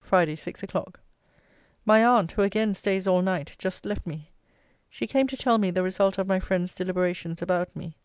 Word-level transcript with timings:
FRIDAY, 0.00 0.36
SIX 0.36 0.62
O'CLOCK. 0.62 1.00
My 1.84 2.02
aunt, 2.02 2.32
who 2.32 2.40
again 2.40 2.72
stays 2.72 3.06
all 3.06 3.20
night, 3.20 3.56
just 3.58 3.84
left 3.84 4.06
me. 4.06 4.30
She 4.88 5.06
came 5.06 5.26
to 5.26 5.36
tell 5.36 5.58
me 5.58 5.70
the 5.70 5.82
result 5.82 6.16
of 6.16 6.26
my 6.26 6.40
friends' 6.40 6.72
deliberations 6.72 7.42
about 7.42 7.76
me. 7.76 7.98